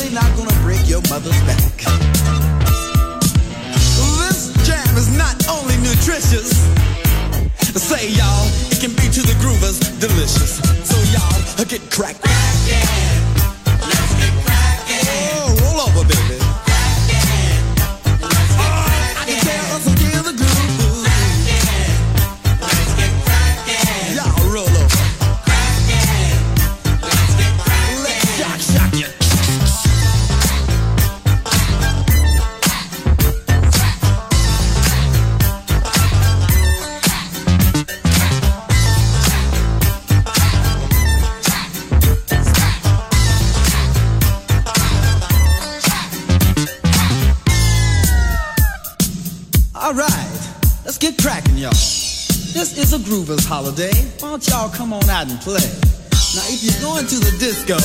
certainly 0.00 0.14
not 0.14 0.36
gonna 0.36 0.62
break 0.62 0.88
your 0.88 1.02
mother's 1.08 1.38
back. 1.42 1.58
This 4.18 4.52
jam 4.66 4.96
is 4.96 5.16
not 5.16 5.36
only 5.48 5.76
nutritious. 5.78 6.50
Say 7.74 8.08
y'all, 8.10 8.46
it 8.70 8.80
can 8.80 8.92
be 8.92 9.08
to 9.12 9.22
the 9.22 9.34
groovers 9.42 9.78
delicious. 10.00 10.60
So 10.88 10.96
y'all, 11.12 11.64
get 11.66 11.82
cracked. 11.90 12.22
Crackin', 12.22 13.20
let's 13.80 14.14
get 14.20 14.32
crackin'. 14.44 15.06
Oh, 15.06 15.56
roll 15.62 16.02
over, 16.02 16.08
baby. 16.08 16.39
Christopher's 53.30 53.48
holiday, 53.48 53.92
why 54.18 54.30
don't 54.30 54.48
y'all 54.48 54.68
come 54.70 54.92
on 54.92 55.08
out 55.08 55.30
and 55.30 55.38
play? 55.40 55.62
Now, 56.34 56.42
if 56.50 56.64
you're 56.64 56.82
going 56.82 57.06
to 57.06 57.14
the 57.20 57.30
disco, 57.38 57.78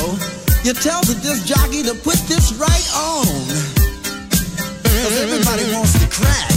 you 0.64 0.74
tell 0.74 1.00
the 1.02 1.14
disc 1.22 1.46
jockey 1.46 1.84
to 1.84 1.94
put 1.94 2.18
this 2.26 2.52
right 2.54 2.88
on. 2.96 3.26
Cause 4.82 5.20
everybody 5.22 5.62
wants 5.72 5.92
to 6.02 6.10
crash. 6.10 6.55